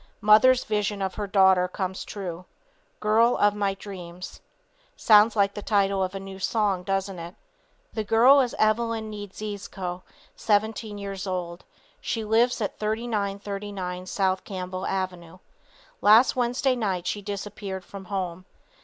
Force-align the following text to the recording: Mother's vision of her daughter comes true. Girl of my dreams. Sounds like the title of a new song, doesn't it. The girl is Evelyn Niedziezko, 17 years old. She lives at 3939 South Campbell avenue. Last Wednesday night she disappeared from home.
Mother's 0.19 0.63
vision 0.63 0.99
of 0.99 1.13
her 1.13 1.27
daughter 1.27 1.67
comes 1.67 2.03
true. 2.03 2.45
Girl 2.99 3.37
of 3.37 3.53
my 3.53 3.75
dreams. 3.75 4.41
Sounds 4.97 5.35
like 5.35 5.53
the 5.53 5.61
title 5.61 6.01
of 6.03 6.15
a 6.15 6.19
new 6.19 6.39
song, 6.39 6.81
doesn't 6.81 7.19
it. 7.19 7.35
The 7.93 8.03
girl 8.03 8.39
is 8.41 8.55
Evelyn 8.57 9.11
Niedziezko, 9.11 10.01
17 10.35 10.97
years 10.97 11.27
old. 11.27 11.65
She 11.99 12.23
lives 12.25 12.61
at 12.61 12.79
3939 12.79 14.07
South 14.07 14.43
Campbell 14.43 14.87
avenue. 14.87 15.37
Last 16.01 16.35
Wednesday 16.35 16.75
night 16.75 17.05
she 17.05 17.21
disappeared 17.21 17.85
from 17.85 18.05
home. 18.05 18.45